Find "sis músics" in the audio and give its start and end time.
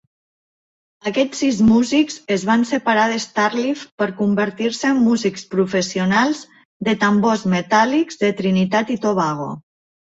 1.43-2.15